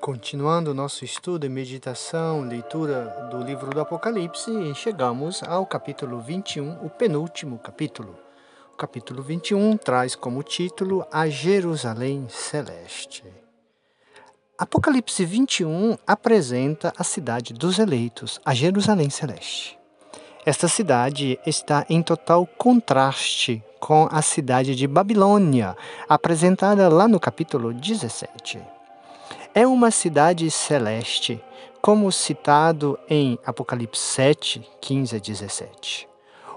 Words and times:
Continuando 0.00 0.74
nosso 0.74 1.04
estudo 1.04 1.46
e 1.46 1.48
meditação, 1.48 2.42
leitura 2.42 3.28
do 3.30 3.42
livro 3.42 3.70
do 3.70 3.80
Apocalipse, 3.80 4.74
chegamos 4.74 5.42
ao 5.42 5.64
capítulo 5.66 6.20
21, 6.20 6.84
o 6.84 6.90
penúltimo 6.90 7.58
capítulo. 7.58 8.18
O 8.72 8.76
capítulo 8.76 9.22
21 9.22 9.76
traz 9.76 10.14
como 10.14 10.42
título 10.42 11.06
A 11.10 11.28
Jerusalém 11.28 12.26
Celeste. 12.28 13.24
Apocalipse 14.58 15.24
21 15.24 15.96
apresenta 16.06 16.92
a 16.96 17.04
cidade 17.04 17.54
dos 17.54 17.78
eleitos, 17.78 18.40
a 18.44 18.52
Jerusalém 18.52 19.08
Celeste. 19.08 19.78
Esta 20.44 20.68
cidade 20.68 21.38
está 21.46 21.86
em 21.88 22.02
total 22.02 22.46
contraste 22.46 23.64
com 23.80 24.06
a 24.10 24.20
cidade 24.20 24.74
de 24.74 24.86
Babilônia, 24.86 25.74
apresentada 26.06 26.88
lá 26.88 27.08
no 27.08 27.18
capítulo 27.18 27.72
17. 27.72 28.73
É 29.56 29.64
uma 29.64 29.92
cidade 29.92 30.50
celeste, 30.50 31.40
como 31.80 32.10
citado 32.10 32.98
em 33.08 33.38
Apocalipse 33.46 34.02
7, 34.02 34.68
15 34.80 35.14
a 35.14 35.18
17. 35.20 36.08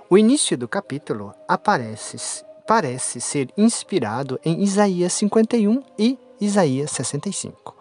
O 0.10 0.18
início 0.18 0.58
do 0.58 0.68
capítulo 0.68 1.32
aparece, 1.48 2.44
parece 2.66 3.22
ser 3.22 3.54
inspirado 3.56 4.40
em 4.44 4.64
Isaías 4.64 5.14
51 5.14 5.84
e 6.00 6.18
Isaías 6.42 6.90
65. 6.90 7.76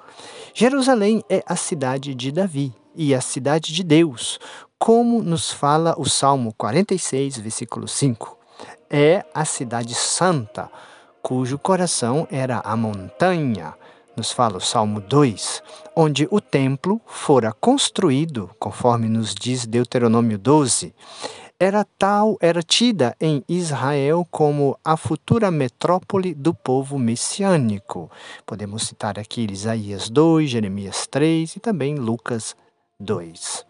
Jerusalém 0.52 1.24
é 1.30 1.42
a 1.46 1.56
cidade 1.56 2.14
de 2.14 2.30
Davi 2.30 2.74
e 2.94 3.14
a 3.14 3.22
cidade 3.22 3.72
de 3.72 3.82
Deus, 3.82 4.38
como 4.78 5.22
nos 5.22 5.50
fala 5.50 5.94
o 5.96 6.04
Salmo 6.04 6.52
46, 6.58 7.38
versículo 7.38 7.88
5. 7.88 8.36
É 8.90 9.24
a 9.32 9.46
cidade 9.46 9.94
santa, 9.94 10.70
cujo 11.22 11.58
coração 11.58 12.28
era 12.30 12.58
a 12.58 12.76
montanha, 12.76 13.72
nos 14.16 14.32
fala 14.32 14.56
o 14.56 14.60
Salmo 14.60 15.00
2, 15.00 15.62
onde 15.94 16.26
o 16.30 16.40
templo 16.40 17.00
fora 17.06 17.52
construído, 17.52 18.50
conforme 18.58 19.08
nos 19.08 19.34
diz 19.34 19.66
Deuteronômio 19.66 20.38
12. 20.38 20.94
Era 21.58 21.86
tal, 21.98 22.36
era 22.40 22.62
tida 22.62 23.16
em 23.20 23.42
Israel 23.48 24.26
como 24.30 24.78
a 24.84 24.96
futura 24.96 25.50
metrópole 25.50 26.34
do 26.34 26.52
povo 26.52 26.98
messiânico. 26.98 28.10
Podemos 28.44 28.82
citar 28.82 29.18
aqui 29.18 29.46
Isaías 29.50 30.10
2, 30.10 30.50
Jeremias 30.50 31.06
3 31.06 31.56
e 31.56 31.60
também 31.60 31.94
Lucas 31.94 32.54
2. 33.00 33.64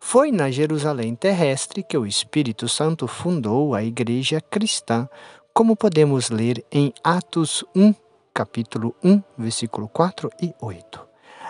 Foi 0.00 0.30
na 0.30 0.50
Jerusalém 0.50 1.14
terrestre 1.14 1.82
que 1.82 1.96
o 1.96 2.06
Espírito 2.06 2.68
Santo 2.68 3.06
fundou 3.06 3.74
a 3.74 3.82
igreja 3.82 4.40
cristã, 4.40 5.08
como 5.52 5.74
podemos 5.74 6.28
ler 6.30 6.64
em 6.70 6.92
Atos 7.02 7.64
1, 7.74 7.94
capítulo 8.34 8.96
1, 9.02 9.22
versículo 9.38 9.86
4 9.88 10.28
e 10.42 10.52
8. 10.60 11.06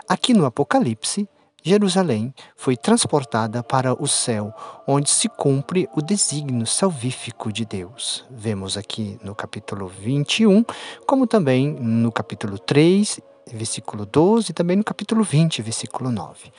Aqui 0.06 0.34
no 0.34 0.44
Apocalipse, 0.44 1.26
Jerusalém 1.62 2.34
foi 2.54 2.76
transportada 2.76 3.62
para 3.62 3.94
o 3.94 4.06
céu, 4.06 4.52
onde 4.86 5.08
se 5.08 5.30
cumpre 5.30 5.88
o 5.96 6.02
desígnio 6.02 6.66
salvífico 6.66 7.50
de 7.50 7.64
Deus. 7.64 8.22
Vemos 8.30 8.76
aqui 8.76 9.18
no 9.24 9.34
capítulo 9.34 9.88
21, 9.88 10.62
como 11.06 11.26
também 11.26 11.72
no 11.72 12.12
capítulo 12.12 12.58
3 12.58 13.18
versículo 13.52 14.06
12, 14.06 14.50
e 14.50 14.54
também 14.54 14.76
no 14.76 14.84
capítulo 14.84 15.22
20, 15.22 15.62
versículo 15.62 16.10
9. 16.10 16.52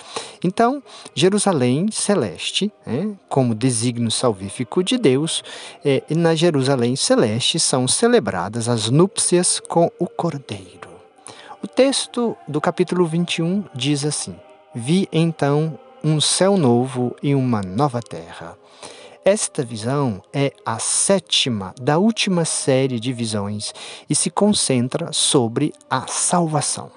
Então, 0.43 0.81
Jerusalém 1.13 1.89
celeste, 1.91 2.71
né, 2.85 3.15
como 3.29 3.55
desígnio 3.55 4.11
salvífico 4.11 4.83
de 4.83 4.97
Deus, 4.97 5.43
é, 5.83 6.03
na 6.09 6.35
Jerusalém 6.35 6.95
celeste 6.95 7.59
são 7.59 7.87
celebradas 7.87 8.69
as 8.69 8.89
núpcias 8.89 9.59
com 9.59 9.91
o 9.99 10.07
Cordeiro. 10.07 10.89
O 11.61 11.67
texto 11.67 12.37
do 12.47 12.61
capítulo 12.61 13.05
21 13.05 13.63
diz 13.73 14.05
assim: 14.05 14.35
Vi 14.73 15.09
então 15.11 15.79
um 16.03 16.21
céu 16.21 16.57
novo 16.57 17.15
e 17.23 17.33
uma 17.33 17.61
nova 17.61 18.01
terra 18.01 18.55
esta 19.25 19.63
visão 19.63 20.21
é 20.31 20.53
a 20.63 20.77
sétima 20.77 21.73
da 21.81 21.97
última 21.97 22.45
série 22.45 22.99
de 22.99 23.11
visões 23.11 23.73
e 24.07 24.13
se 24.13 24.29
concentra 24.29 25.11
sobre 25.11 25.73
a 25.89 26.05
salvação. 26.05 26.91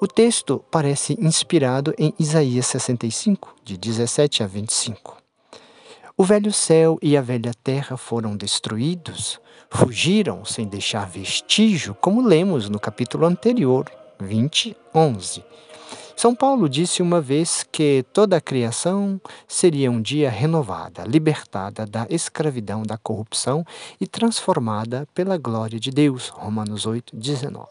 O 0.00 0.08
texto 0.08 0.64
parece 0.70 1.12
inspirado 1.20 1.94
em 1.98 2.14
Isaías 2.18 2.66
65, 2.68 3.54
de 3.62 3.76
17 3.76 4.42
a 4.42 4.46
25. 4.46 5.18
O 6.16 6.24
velho 6.24 6.50
céu 6.50 6.98
e 7.02 7.18
a 7.18 7.20
velha 7.20 7.52
terra 7.62 7.98
foram 7.98 8.34
destruídos, 8.34 9.38
fugiram 9.68 10.46
sem 10.46 10.66
deixar 10.66 11.06
vestígio, 11.06 11.94
como 12.00 12.26
lemos 12.26 12.70
no 12.70 12.80
capítulo 12.80 13.26
anterior, 13.26 13.84
20, 14.18 14.74
11. 14.94 15.44
São 16.16 16.34
Paulo 16.34 16.68
disse 16.68 17.02
uma 17.02 17.20
vez 17.20 17.66
que 17.70 18.04
toda 18.12 18.36
a 18.36 18.40
criação 18.40 19.20
seria 19.48 19.90
um 19.90 20.00
dia 20.00 20.30
renovada, 20.30 21.04
libertada 21.04 21.86
da 21.86 22.06
escravidão 22.10 22.82
da 22.82 22.96
corrupção 22.96 23.64
e 24.00 24.06
transformada 24.06 25.08
pela 25.14 25.36
glória 25.36 25.80
de 25.80 25.90
Deus. 25.90 26.28
Romanos 26.28 26.86
8, 26.86 27.16
19. 27.16 27.68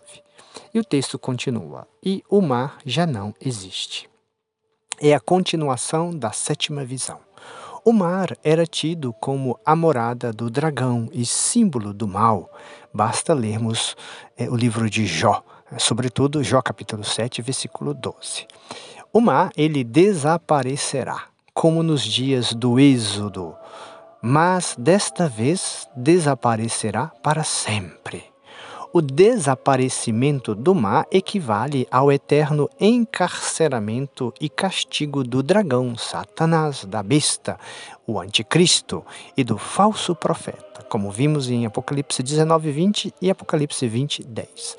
E 0.74 0.80
o 0.80 0.84
texto 0.84 1.18
continua: 1.18 1.88
E 2.04 2.24
o 2.30 2.42
mar 2.42 2.78
já 2.86 3.06
não 3.06 3.34
existe. 3.40 4.10
É 5.00 5.14
a 5.14 5.20
continuação 5.20 6.12
da 6.12 6.32
sétima 6.32 6.84
visão. 6.84 7.20
O 7.84 7.92
mar 7.92 8.38
era 8.44 8.68
tido 8.68 9.12
como 9.14 9.60
a 9.66 9.76
morada 9.76 10.32
do 10.32 10.52
dragão 10.52 11.10
e 11.12 11.26
símbolo 11.26 11.92
do 11.92 12.08
mal. 12.08 12.48
Basta 12.94 13.34
lermos 13.34 13.96
é, 14.38 14.48
o 14.48 14.56
livro 14.56 14.88
de 14.88 15.08
Jó, 15.08 15.44
sobretudo 15.78 16.44
Jó 16.44 16.62
capítulo 16.62 17.04
7, 17.04 17.42
versículo 17.42 17.94
12. 17.94 18.48
O 19.14 19.20
mar, 19.20 19.52
ele 19.56 19.84
desaparecerá, 19.84 21.26
como 21.54 21.84
nos 21.84 22.04
dias 22.04 22.54
do 22.54 22.80
Êxodo, 22.80 23.56
mas 24.22 24.76
desta 24.78 25.28
vez 25.28 25.88
desaparecerá 25.96 27.08
para 27.22 27.44
sempre. 27.44 28.31
O 28.94 29.02
desaparecimento 29.02 30.54
do 30.54 30.76
mar 30.76 31.08
equivale 31.10 31.88
ao 31.90 32.12
eterno 32.12 32.70
encarceramento 32.78 34.34
e 34.38 34.50
castigo 34.50 35.24
do 35.24 35.42
dragão, 35.42 35.96
Satanás, 35.96 36.84
da 36.84 37.02
besta, 37.02 37.58
o 38.06 38.20
anticristo 38.20 39.06
e 39.38 39.46
do 39.46 39.58
falso 39.58 40.14
profeta, 40.14 40.84
como 40.90 41.10
vimos 41.10 41.50
em 41.50 41.66
Apocalipse 41.66 42.22
19, 42.22 42.70
20 42.70 43.14
e 43.22 43.32
Apocalipse 43.32 43.88
20, 43.88 44.24
10. 44.24 44.78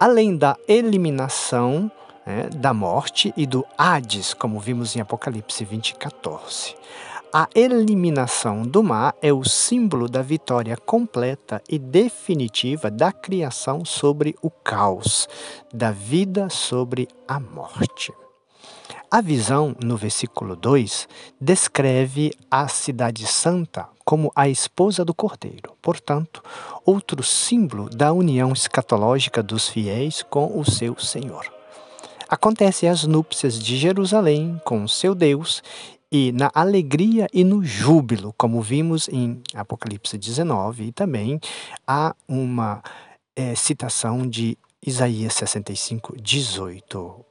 Além 0.00 0.34
da 0.34 0.56
eliminação 0.66 1.92
né, 2.24 2.48
da 2.56 2.72
morte 2.72 3.34
e 3.36 3.46
do 3.46 3.66
Hades, 3.76 4.32
como 4.32 4.58
vimos 4.58 4.96
em 4.96 5.00
Apocalipse 5.00 5.62
20, 5.62 5.96
14. 5.96 6.74
A 7.34 7.48
eliminação 7.54 8.60
do 8.60 8.82
mar 8.82 9.14
é 9.22 9.32
o 9.32 9.42
símbolo 9.42 10.06
da 10.06 10.20
vitória 10.20 10.76
completa 10.76 11.62
e 11.66 11.78
definitiva 11.78 12.90
da 12.90 13.10
criação 13.10 13.86
sobre 13.86 14.36
o 14.42 14.50
caos, 14.50 15.26
da 15.72 15.90
vida 15.90 16.50
sobre 16.50 17.08
a 17.26 17.40
morte. 17.40 18.12
A 19.10 19.22
visão, 19.22 19.74
no 19.82 19.96
versículo 19.96 20.54
2, 20.54 21.08
descreve 21.40 22.32
a 22.50 22.68
Cidade 22.68 23.26
Santa 23.26 23.88
como 24.04 24.30
a 24.36 24.46
esposa 24.46 25.02
do 25.02 25.14
Cordeiro, 25.14 25.74
portanto, 25.80 26.42
outro 26.84 27.22
símbolo 27.22 27.88
da 27.88 28.12
união 28.12 28.52
escatológica 28.52 29.42
dos 29.42 29.70
fiéis 29.70 30.22
com 30.22 30.60
o 30.60 30.70
seu 30.70 30.98
Senhor. 30.98 31.50
Acontecem 32.28 32.90
as 32.90 33.04
núpcias 33.04 33.58
de 33.58 33.78
Jerusalém 33.78 34.60
com 34.66 34.86
seu 34.86 35.14
Deus 35.14 35.62
e 36.12 36.30
na 36.30 36.50
alegria 36.52 37.26
e 37.32 37.42
no 37.42 37.64
júbilo, 37.64 38.34
como 38.36 38.60
vimos 38.60 39.08
em 39.08 39.40
Apocalipse 39.54 40.18
19, 40.18 40.84
e 40.84 40.92
também 40.92 41.40
há 41.86 42.14
uma 42.28 42.82
é, 43.34 43.54
citação 43.54 44.28
de 44.28 44.58
Isaías 44.86 45.32
65, 45.32 46.14
18. 46.20 47.24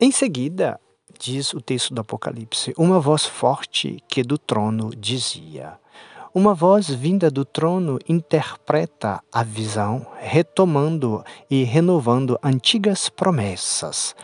Em 0.00 0.10
seguida, 0.10 0.80
diz 1.20 1.54
o 1.54 1.60
texto 1.60 1.94
do 1.94 2.00
Apocalipse, 2.00 2.74
uma 2.76 2.98
voz 2.98 3.24
forte 3.24 4.02
que 4.08 4.24
do 4.24 4.36
trono 4.36 4.90
dizia. 4.90 5.78
Uma 6.34 6.52
voz 6.52 6.88
vinda 6.88 7.30
do 7.30 7.44
trono 7.44 8.00
interpreta 8.08 9.22
a 9.32 9.44
visão, 9.44 10.04
retomando 10.18 11.22
e 11.48 11.62
renovando 11.62 12.36
antigas 12.42 13.08
promessas. 13.08 14.16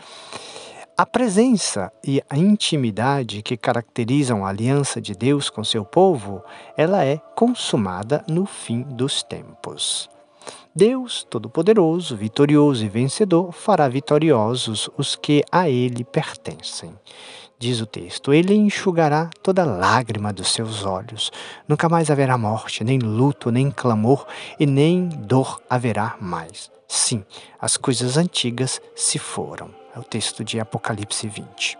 A 1.01 1.05
presença 1.07 1.91
e 2.05 2.21
a 2.29 2.37
intimidade 2.37 3.41
que 3.41 3.57
caracterizam 3.57 4.45
a 4.45 4.49
aliança 4.49 5.01
de 5.01 5.15
Deus 5.15 5.49
com 5.49 5.63
seu 5.63 5.83
povo, 5.83 6.43
ela 6.77 7.03
é 7.03 7.17
consumada 7.35 8.23
no 8.27 8.45
fim 8.45 8.83
dos 8.83 9.23
tempos. 9.23 10.07
Deus 10.75 11.23
Todo-Poderoso, 11.27 12.15
vitorioso 12.15 12.85
e 12.85 12.87
vencedor, 12.87 13.51
fará 13.51 13.87
vitoriosos 13.87 14.91
os 14.95 15.15
que 15.15 15.43
a 15.51 15.67
Ele 15.67 16.03
pertencem. 16.03 16.93
Diz 17.57 17.81
o 17.81 17.87
texto: 17.87 18.31
Ele 18.31 18.53
enxugará 18.53 19.27
toda 19.41 19.65
lágrima 19.65 20.31
dos 20.31 20.53
seus 20.53 20.85
olhos. 20.85 21.31
Nunca 21.67 21.89
mais 21.89 22.11
haverá 22.11 22.37
morte, 22.37 22.83
nem 22.83 22.99
luto, 22.99 23.49
nem 23.49 23.71
clamor, 23.71 24.27
e 24.59 24.67
nem 24.67 25.09
dor 25.09 25.59
haverá 25.67 26.15
mais 26.21 26.69
Sim, 26.87 27.25
as 27.59 27.75
coisas 27.75 28.17
antigas 28.17 28.79
se 28.93 29.17
foram. 29.17 29.80
É 29.95 29.99
o 29.99 30.03
texto 30.03 30.43
de 30.43 30.59
Apocalipse 30.59 31.27
20. 31.27 31.77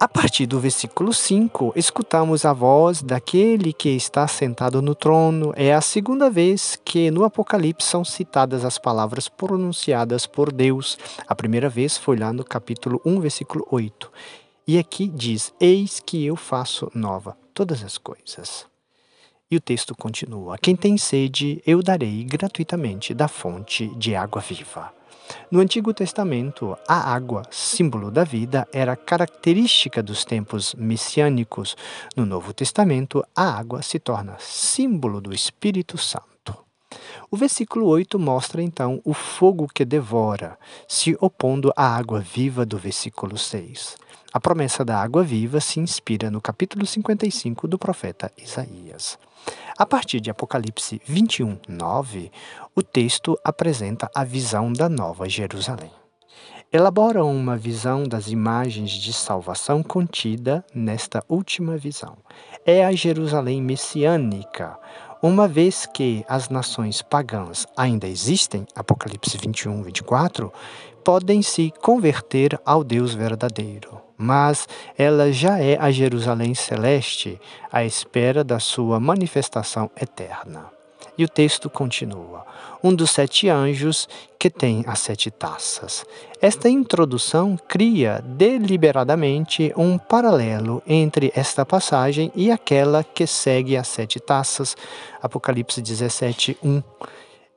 A 0.00 0.06
partir 0.06 0.46
do 0.46 0.60
versículo 0.60 1.12
5, 1.12 1.72
escutamos 1.74 2.44
a 2.44 2.52
voz 2.52 3.02
daquele 3.02 3.72
que 3.72 3.88
está 3.88 4.28
sentado 4.28 4.80
no 4.80 4.94
trono. 4.94 5.52
É 5.56 5.74
a 5.74 5.80
segunda 5.80 6.30
vez 6.30 6.78
que 6.84 7.10
no 7.10 7.24
Apocalipse 7.24 7.88
são 7.88 8.04
citadas 8.04 8.64
as 8.64 8.78
palavras 8.78 9.28
pronunciadas 9.28 10.24
por 10.24 10.52
Deus. 10.52 10.96
A 11.26 11.34
primeira 11.34 11.68
vez 11.68 11.96
foi 11.96 12.16
lá 12.16 12.32
no 12.32 12.44
capítulo 12.44 13.00
1, 13.04 13.18
versículo 13.18 13.66
8. 13.72 14.12
E 14.68 14.78
aqui 14.78 15.08
diz: 15.08 15.52
Eis 15.58 15.98
que 15.98 16.24
eu 16.24 16.36
faço 16.36 16.88
nova 16.94 17.36
todas 17.52 17.82
as 17.82 17.98
coisas. 17.98 18.66
E 19.50 19.56
o 19.56 19.60
texto 19.60 19.96
continua: 19.96 20.58
Quem 20.58 20.76
tem 20.76 20.96
sede, 20.96 21.60
eu 21.66 21.82
darei 21.82 22.22
gratuitamente 22.22 23.12
da 23.12 23.26
fonte 23.26 23.88
de 23.96 24.14
água 24.14 24.40
viva. 24.40 24.97
No 25.50 25.60
Antigo 25.60 25.94
Testamento, 25.94 26.76
a 26.86 27.12
água, 27.12 27.42
símbolo 27.50 28.10
da 28.10 28.24
vida, 28.24 28.66
era 28.72 28.96
característica 28.96 30.02
dos 30.02 30.24
tempos 30.24 30.74
messiânicos. 30.74 31.76
No 32.16 32.26
Novo 32.26 32.52
Testamento, 32.52 33.24
a 33.34 33.58
água 33.58 33.82
se 33.82 33.98
torna 33.98 34.36
símbolo 34.38 35.20
do 35.20 35.32
Espírito 35.32 35.96
Santo. 35.96 36.28
O 37.30 37.36
versículo 37.36 37.86
8 37.86 38.18
mostra 38.18 38.62
então 38.62 39.00
o 39.04 39.12
fogo 39.12 39.68
que 39.72 39.84
devora, 39.84 40.58
se 40.86 41.16
opondo 41.20 41.72
à 41.76 41.96
água 41.96 42.20
viva 42.20 42.64
do 42.64 42.78
versículo 42.78 43.36
6. 43.36 43.96
A 44.32 44.40
promessa 44.40 44.84
da 44.84 45.00
água 45.00 45.22
viva 45.22 45.60
se 45.60 45.80
inspira 45.80 46.30
no 46.30 46.40
capítulo 46.40 46.86
55 46.86 47.66
do 47.68 47.78
profeta 47.78 48.30
Isaías. 48.36 49.18
A 49.76 49.86
partir 49.86 50.20
de 50.20 50.30
Apocalipse 50.30 51.00
21, 51.04 51.58
9, 51.68 52.30
o 52.74 52.82
texto 52.82 53.38
apresenta 53.44 54.10
a 54.14 54.24
visão 54.24 54.72
da 54.72 54.88
Nova 54.88 55.28
Jerusalém. 55.28 55.90
Elabora 56.70 57.24
uma 57.24 57.56
visão 57.56 58.04
das 58.04 58.28
imagens 58.28 58.90
de 58.90 59.10
salvação 59.12 59.82
contida 59.82 60.62
nesta 60.74 61.24
última 61.26 61.78
visão. 61.78 62.18
É 62.66 62.84
a 62.84 62.92
Jerusalém 62.92 63.62
messiânica, 63.62 64.78
uma 65.22 65.48
vez 65.48 65.86
que 65.86 66.24
as 66.28 66.48
nações 66.48 67.02
pagãs 67.02 67.66
ainda 67.76 68.06
existem, 68.06 68.66
Apocalipse 68.74 69.36
21, 69.36 69.82
24, 69.82 70.52
podem 71.04 71.42
se 71.42 71.72
converter 71.82 72.60
ao 72.64 72.84
Deus 72.84 73.14
verdadeiro 73.14 74.08
mas 74.18 74.66
ela 74.98 75.32
já 75.32 75.60
é 75.60 75.78
a 75.78 75.92
Jerusalém 75.92 76.52
celeste, 76.52 77.40
à 77.70 77.84
espera 77.84 78.42
da 78.42 78.58
sua 78.58 78.98
manifestação 78.98 79.88
eterna. 79.96 80.77
E 81.16 81.24
o 81.24 81.28
texto 81.28 81.68
continua: 81.68 82.44
um 82.82 82.94
dos 82.94 83.10
sete 83.10 83.48
anjos 83.48 84.08
que 84.38 84.48
tem 84.48 84.84
as 84.86 85.00
sete 85.00 85.30
taças. 85.30 86.04
Esta 86.40 86.68
introdução 86.68 87.58
cria 87.68 88.22
deliberadamente 88.24 89.72
um 89.76 89.98
paralelo 89.98 90.82
entre 90.86 91.32
esta 91.34 91.66
passagem 91.66 92.30
e 92.34 92.50
aquela 92.50 93.02
que 93.02 93.26
segue 93.26 93.76
as 93.76 93.88
sete 93.88 94.20
taças, 94.20 94.76
Apocalipse 95.20 95.82
17, 95.82 96.56
1 96.62 96.82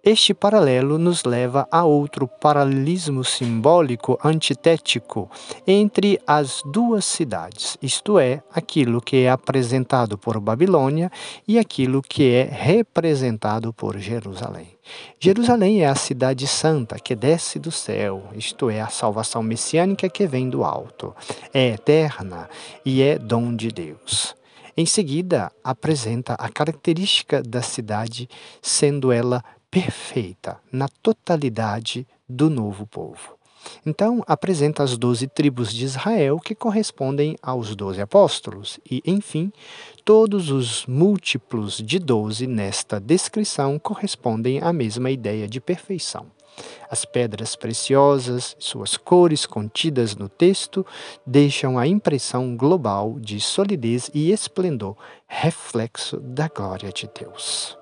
este 0.03 0.33
paralelo 0.33 0.98
nos 0.98 1.24
leva 1.24 1.68
a 1.71 1.83
outro 1.83 2.27
paralelismo 2.27 3.24
simbólico 3.24 4.18
antitético 4.24 5.30
entre 5.68 6.19
as 6.25 6.63
duas 6.65 7.06
cidades, 7.06 7.77
isto 7.81 8.18
é, 8.18 8.42
aquilo 8.51 9.00
que 9.00 9.18
é 9.18 9.30
apresentado 9.30 10.18
por 10.18 10.39
Babilônia 10.39 11.12
e 11.48 11.59
aquilo 11.59 12.01
que 12.01 12.33
é 12.33 12.50
representado 12.51 13.71
por 13.71 14.00
Jerusalém. 14.00 14.69
Jerusalém 15.19 15.83
é 15.83 15.88
a 15.88 15.95
cidade 15.95 16.48
santa 16.48 16.98
que 17.00 17.15
desce 17.15 17.59
do 17.59 17.71
céu, 17.71 18.24
isto 18.33 18.71
é, 18.71 18.81
a 18.81 18.88
salvação 18.88 19.44
messiânica 19.44 20.09
que 20.09 20.25
vem 20.25 20.50
do 20.50 20.63
alto. 20.63 21.15
É 21.53 21.68
eterna 21.69 22.50
e 22.83 23.03
é 23.03 23.19
dom 23.19 23.56
de 23.56 23.69
Deus. 23.69 24.36
Em 24.75 24.86
seguida, 24.86 25.51
apresenta 25.63 26.33
a 26.33 26.50
característica 26.50 27.44
da 27.44 27.62
cidade, 27.62 28.27
sendo 28.62 29.12
ela 29.12 29.44
perfeita 29.72 30.60
na 30.70 30.90
totalidade 31.02 32.06
do 32.28 32.50
novo 32.50 32.86
povo. 32.86 33.38
Então, 33.86 34.24
apresenta 34.28 34.84
as 34.84 34.98
doze 34.98 35.28
tribos 35.28 35.74
de 35.74 35.86
Israel 35.86 36.40
que 36.40 36.54
correspondem 36.54 37.38
aos 37.42 37.76
doze 37.76 38.02
apóstolos, 38.02 38.80
e, 38.90 39.02
enfim, 39.06 39.52
todos 40.04 40.50
os 40.50 40.86
múltiplos 40.88 41.78
de 41.78 42.00
doze 42.00 42.48
nesta 42.48 43.00
descrição 43.00 43.80
correspondem 43.80 44.60
à 44.62 44.74
mesma 44.74 45.10
ideia 45.10 45.48
de 45.48 45.62
perfeição. 45.62 46.26
As 46.90 47.06
pedras 47.06 47.56
preciosas, 47.56 48.58
suas 48.60 48.98
cores 48.98 49.46
contidas 49.46 50.16
no 50.16 50.28
texto, 50.28 50.86
deixam 51.26 51.80
a 51.80 51.88
impressão 51.88 52.58
global 52.58 53.18
de 53.20 53.40
solidez 53.40 54.12
e 54.14 54.32
esplendor, 54.32 54.98
reflexo 55.28 56.18
da 56.20 56.50
glória 56.50 56.92
de 56.92 57.10
Deus. 57.18 57.81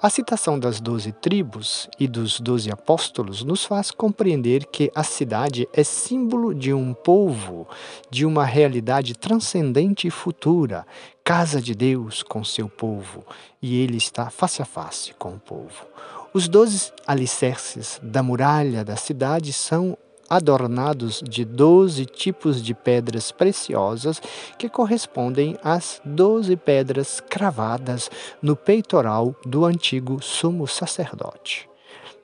A 0.00 0.08
citação 0.08 0.60
das 0.60 0.80
doze 0.80 1.10
tribos 1.10 1.88
e 1.98 2.06
dos 2.06 2.38
doze 2.38 2.70
apóstolos 2.70 3.42
nos 3.42 3.64
faz 3.64 3.90
compreender 3.90 4.64
que 4.66 4.92
a 4.94 5.02
cidade 5.02 5.68
é 5.72 5.82
símbolo 5.82 6.54
de 6.54 6.72
um 6.72 6.94
povo, 6.94 7.66
de 8.08 8.24
uma 8.24 8.44
realidade 8.44 9.14
transcendente 9.14 10.06
e 10.06 10.10
futura, 10.10 10.86
casa 11.24 11.60
de 11.60 11.74
Deus 11.74 12.22
com 12.22 12.44
seu 12.44 12.68
povo, 12.68 13.24
e 13.60 13.80
ele 13.80 13.96
está 13.96 14.30
face 14.30 14.62
a 14.62 14.64
face 14.64 15.12
com 15.14 15.30
o 15.30 15.40
povo. 15.40 15.84
Os 16.32 16.46
doze 16.46 16.92
alicerces 17.04 17.98
da 18.00 18.22
muralha 18.22 18.84
da 18.84 18.94
cidade 18.94 19.52
são 19.52 19.98
adornados 20.28 21.22
de 21.22 21.44
doze 21.44 22.04
tipos 22.04 22.62
de 22.62 22.74
pedras 22.74 23.32
preciosas 23.32 24.20
que 24.58 24.68
correspondem 24.68 25.56
às 25.62 26.00
doze 26.04 26.56
pedras 26.56 27.20
cravadas 27.20 28.10
no 28.42 28.54
peitoral 28.54 29.34
do 29.44 29.64
antigo 29.64 30.22
sumo 30.22 30.66
sacerdote. 30.66 31.68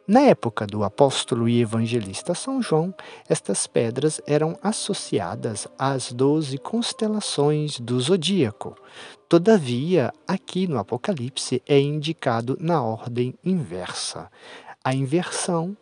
Na 0.06 0.20
época 0.20 0.66
do 0.66 0.84
apóstolo 0.84 1.48
e 1.48 1.62
evangelista 1.62 2.34
São 2.34 2.60
João, 2.60 2.92
estas 3.26 3.66
pedras 3.66 4.20
eram 4.26 4.54
associadas 4.62 5.66
às 5.78 6.12
doze 6.12 6.58
constelações 6.58 7.80
do 7.80 7.98
zodíaco. 7.98 8.76
Todavia, 9.26 10.12
aqui 10.28 10.66
no 10.66 10.78
Apocalipse 10.78 11.62
é 11.66 11.80
indicado 11.80 12.54
na 12.60 12.82
ordem 12.82 13.34
inversa. 13.42 14.30
A 14.84 14.94
inversão 14.94 15.74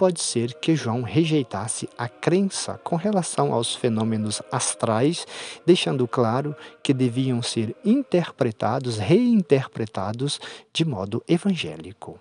pode 0.00 0.22
ser 0.22 0.54
que 0.54 0.74
João 0.74 1.02
rejeitasse 1.02 1.86
a 1.98 2.08
crença 2.08 2.80
com 2.82 2.96
relação 2.96 3.52
aos 3.52 3.74
fenômenos 3.74 4.40
astrais, 4.50 5.26
deixando 5.66 6.08
claro 6.08 6.56
que 6.82 6.94
deviam 6.94 7.42
ser 7.42 7.76
interpretados, 7.84 8.96
reinterpretados 8.96 10.40
de 10.72 10.86
modo 10.86 11.22
evangélico. 11.28 12.18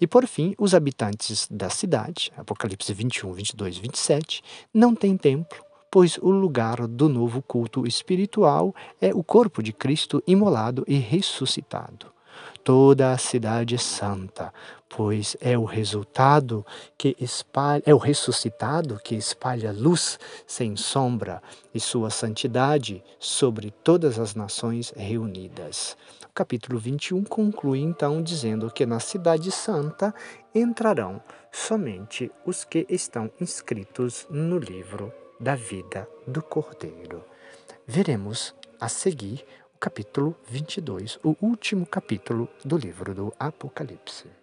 E 0.00 0.06
por 0.06 0.28
fim, 0.28 0.54
os 0.56 0.76
habitantes 0.76 1.48
da 1.50 1.68
cidade, 1.68 2.30
Apocalipse 2.36 2.94
21, 2.94 3.32
22 3.32 3.78
e 3.78 3.80
27, 3.80 4.42
não 4.72 4.94
têm 4.94 5.16
templo, 5.16 5.58
pois 5.90 6.18
o 6.18 6.30
lugar 6.30 6.86
do 6.86 7.08
novo 7.08 7.42
culto 7.42 7.84
espiritual 7.84 8.72
é 9.00 9.12
o 9.12 9.24
corpo 9.24 9.60
de 9.60 9.72
Cristo 9.72 10.22
imolado 10.24 10.84
e 10.86 10.98
ressuscitado. 10.98 12.12
Toda 12.64 13.12
a 13.12 13.18
cidade 13.18 13.76
santa, 13.76 14.52
pois 14.88 15.36
é 15.40 15.58
o 15.58 15.64
resultado 15.64 16.64
que 16.96 17.16
espalha, 17.18 17.82
é 17.84 17.94
o 17.94 17.98
ressuscitado 17.98 19.00
que 19.02 19.14
espalha 19.14 19.72
luz 19.72 20.18
sem 20.46 20.76
sombra 20.76 21.42
e 21.74 21.80
sua 21.80 22.10
santidade 22.10 23.02
sobre 23.18 23.70
todas 23.82 24.18
as 24.18 24.34
nações 24.34 24.92
reunidas. 24.96 25.96
O 26.24 26.32
capítulo 26.34 26.78
21 26.78 27.24
conclui 27.24 27.80
então 27.80 28.22
dizendo 28.22 28.70
que 28.70 28.86
na 28.86 29.00
cidade 29.00 29.50
santa 29.50 30.14
entrarão 30.54 31.20
somente 31.50 32.30
os 32.46 32.64
que 32.64 32.86
estão 32.88 33.30
inscritos 33.40 34.26
no 34.30 34.58
livro 34.58 35.12
da 35.40 35.56
vida 35.56 36.08
do 36.26 36.40
Cordeiro. 36.40 37.24
Veremos 37.86 38.54
a 38.80 38.88
seguir 38.88 39.44
capítulo 39.82 40.36
22, 40.48 41.18
o 41.24 41.34
último 41.40 41.84
capítulo 41.84 42.48
do 42.64 42.76
livro 42.76 43.12
do 43.12 43.34
Apocalipse. 43.36 44.41